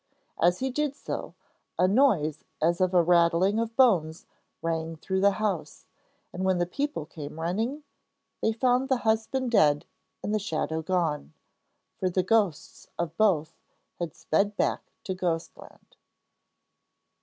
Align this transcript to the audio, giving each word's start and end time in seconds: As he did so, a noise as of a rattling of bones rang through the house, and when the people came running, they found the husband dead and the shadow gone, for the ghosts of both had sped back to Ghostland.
As 0.41 0.57
he 0.61 0.71
did 0.71 0.95
so, 0.95 1.35
a 1.77 1.87
noise 1.87 2.43
as 2.59 2.81
of 2.81 2.95
a 2.95 3.03
rattling 3.03 3.59
of 3.59 3.75
bones 3.75 4.25
rang 4.63 4.95
through 4.95 5.21
the 5.21 5.33
house, 5.37 5.85
and 6.33 6.43
when 6.43 6.57
the 6.57 6.65
people 6.65 7.05
came 7.05 7.39
running, 7.39 7.83
they 8.41 8.51
found 8.51 8.89
the 8.89 8.97
husband 9.05 9.51
dead 9.51 9.85
and 10.23 10.33
the 10.33 10.39
shadow 10.39 10.81
gone, 10.81 11.35
for 11.99 12.09
the 12.09 12.23
ghosts 12.23 12.87
of 12.97 13.15
both 13.15 13.53
had 13.99 14.15
sped 14.15 14.57
back 14.57 14.81
to 15.03 15.13
Ghostland. 15.13 15.95